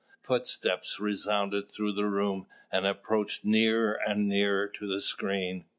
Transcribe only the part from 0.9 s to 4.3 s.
resounded through the room, and approached nearer and